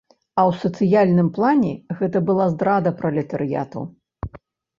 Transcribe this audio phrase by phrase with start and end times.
[0.35, 3.87] А ў сацыяльным плане гэта была здрада пралетарыяту.